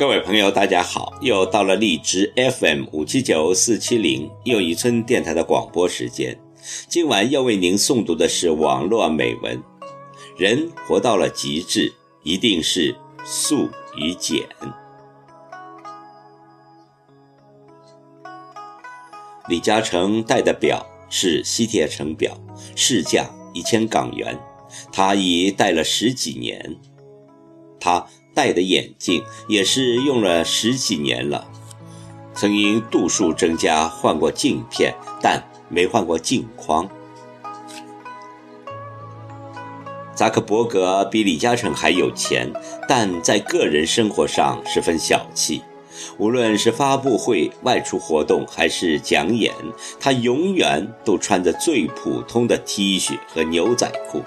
[0.00, 1.12] 各位朋友，大家好！
[1.20, 6.40] 又到了荔枝 FM 五七九四七零又一村电台的广播时间。
[6.88, 9.62] 今晚要为您诵读的是网络美文：
[10.38, 11.92] 人活到了极致，
[12.22, 14.48] 一定是素与简。
[19.50, 22.34] 李嘉诚戴的表是西铁城表，
[22.74, 24.40] 市价一千港元，
[24.90, 26.78] 他已戴了十几年。
[27.78, 28.06] 他。
[28.34, 31.48] 戴的眼镜也是用了十几年了，
[32.34, 36.88] 曾因度数增加换过镜片，但没换过镜框。
[40.14, 42.52] 扎克伯格比李嘉诚还有钱，
[42.86, 45.62] 但在个人生活上十分小气。
[46.18, 49.52] 无论是发布会、外出活动还是讲演，
[49.98, 54.22] 他永远都穿着最普通的 T 恤和牛仔裤。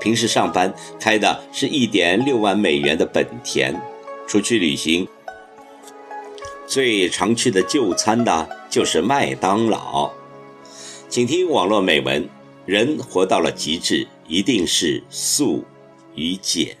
[0.00, 3.74] 平时上班开的是一点六万美元的本田，
[4.26, 5.06] 出去旅行
[6.66, 10.10] 最常去的就餐的就是麦当劳。
[11.08, 12.28] 请听网络美文：
[12.66, 15.64] 人活到了极致，一定是素
[16.14, 16.76] 与简。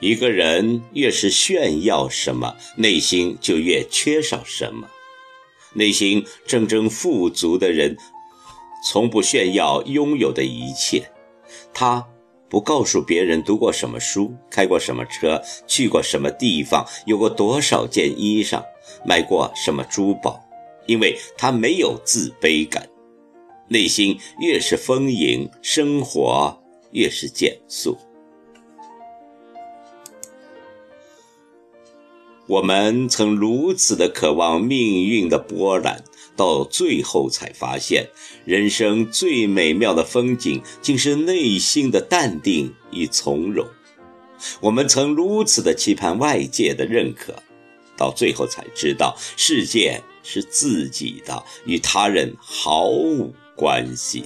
[0.00, 4.88] 一个人越是炫耀什么，内心就越缺少什么。
[5.72, 7.96] 内心真正富足的人，
[8.90, 11.10] 从不炫耀拥有的一切。
[11.72, 12.06] 他
[12.48, 18.62] 不告诉别人读过什么书，开过什么车，去过什么地方，有过多少件衣裳，
[19.04, 20.40] 买过什么珠宝，
[20.86, 22.88] 因为他没有自卑感。
[23.68, 27.98] 内心越是丰盈，生活越是简素。
[32.46, 36.04] 我们曾如此的渴望命运的波澜，
[36.36, 38.08] 到最后才发现，
[38.44, 43.66] 人生最美妙的风景，竟是内心的淡定与从容。
[44.60, 47.34] 我们曾如此的期盼外界的认可，
[47.96, 54.24] 到最后才知道，世界是自己的，与他人毫无关系。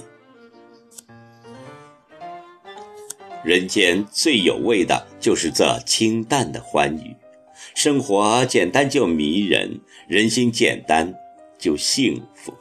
[3.43, 7.15] 人间最有味的，就是这清淡的欢愉。
[7.73, 11.15] 生活简单就迷人，人心简单
[11.57, 12.53] 就幸福。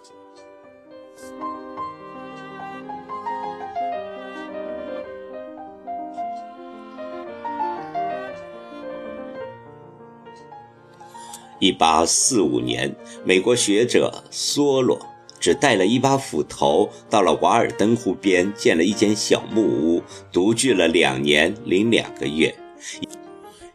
[11.59, 14.99] 一八四五年，美国学者梭罗
[15.39, 22.55] 只带了一把斧头，到了瓦尔登湖边建了一间小木屋，独居了两年零两个月。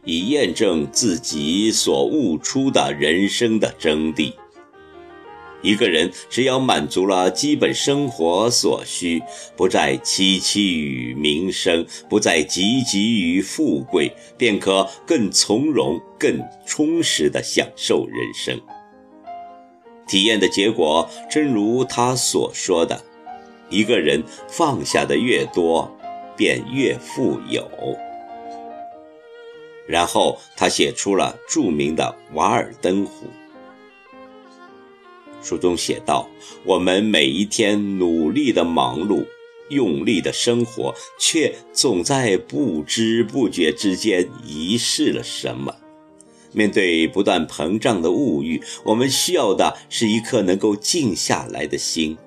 [0.05, 4.31] 以验证自己所悟出的人生的真谛。
[5.61, 9.23] 一个人只要满足了基本生活所需，
[9.57, 18.61] 不再戚戚于名声，不再汲汲于富贵，便可更从容、更充实地享受人生。
[20.07, 23.03] 体验的结果，正如他所说的
[23.71, 25.91] ：“一个人放下的越多，
[26.37, 27.67] 便越富有。”
[29.87, 33.27] 然后他写出了著名的《瓦尔登湖》。
[35.47, 36.27] 书中写道
[36.65, 39.23] ：“我们每一天努力的忙碌，
[39.69, 45.75] 用力的生活，却总在不知不觉之间遗失了什么。
[46.51, 52.17] 面对不断膨胀的物欲，我们需要的是一颗能够静下来的心。”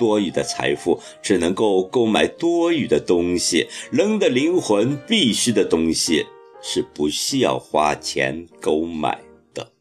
[0.00, 6.24] 多余的财富只能够购买多余的东西，人的灵魂必须的东西
[6.62, 9.72] 是不需要花钱购买的。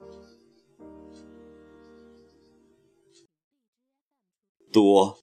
[4.74, 5.20] 多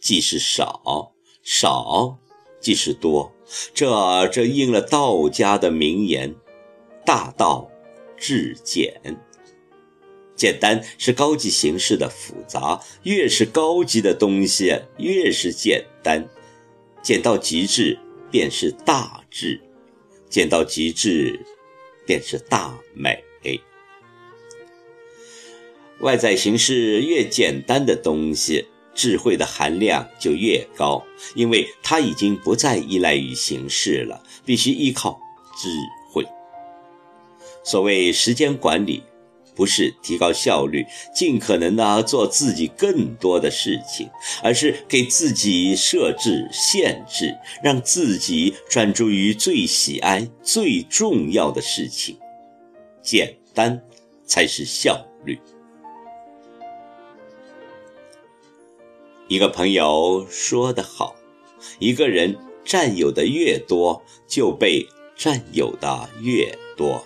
[0.00, 1.12] 即是少，
[1.44, 2.18] 少
[2.60, 3.32] 即是多，
[3.72, 6.34] 这这应了道家的名言：
[7.06, 7.70] 大道
[8.16, 9.00] 至简。
[10.40, 16.26] 简单是高级形式的复杂，越是高级的东西越是简单，
[17.02, 17.98] 简到极致
[18.30, 19.60] 便是大智，
[20.30, 21.38] 简到极致
[22.06, 23.22] 便是大美。
[26.00, 31.04] 外在形式越简单的东西，智慧的含量就越高，
[31.34, 35.20] 因为它已经不再依赖于形式了，必须依靠
[35.60, 35.68] 智
[36.10, 36.24] 慧。
[37.62, 39.02] 所谓时间管理，
[39.54, 44.08] 不是提高效率，尽可能的做自己更多的事情，
[44.42, 52.18] 而是给自己设置限制，让自己专注于最喜爱、最重要的事情。
[53.02, 53.82] 简单
[54.24, 55.38] 才是效率。
[59.28, 61.14] 一个朋友说得好
[61.78, 64.86] ：“一个人占有的越多，就被
[65.16, 67.04] 占有的越多。”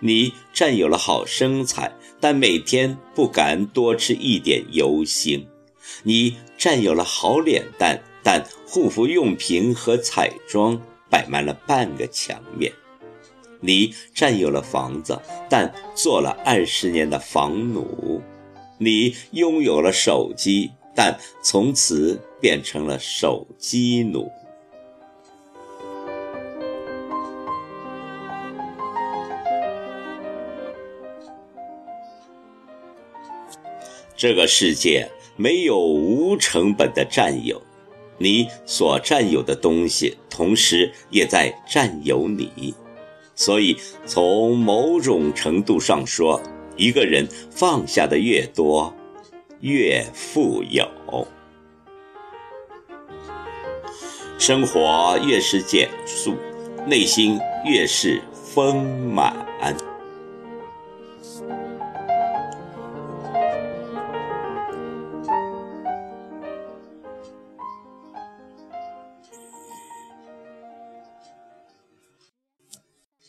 [0.00, 5.44] 你占有了好身材，但每天不敢多吃一点油腥；
[6.02, 10.80] 你占有了好脸蛋，但护肤用品和彩妆
[11.10, 12.70] 摆满了半个墙面；
[13.60, 18.20] 你占有了房子，但做了二十年的房奴；
[18.78, 24.30] 你拥有了手机，但从此变成了手机奴。
[34.18, 37.62] 这个世界没有无成本的占有，
[38.18, 42.74] 你所占有的东西，同时也在占有你。
[43.36, 46.42] 所以，从某种程度上说，
[46.76, 48.92] 一个人放下的越多，
[49.60, 50.88] 越富有，
[54.36, 56.34] 生活越是简素，
[56.88, 59.46] 内心越是丰满。